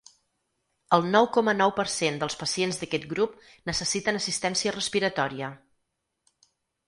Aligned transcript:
El 0.95 1.03
nou 1.15 1.27
coma 1.35 1.53
nou 1.57 1.73
per 1.79 1.83
cent 1.95 2.17
dels 2.23 2.37
pacients 2.39 2.79
d’aquest 2.83 3.05
grup 3.13 3.35
necessiten 3.71 4.19
assistència 4.21 4.75
respiratòria. 4.79 5.51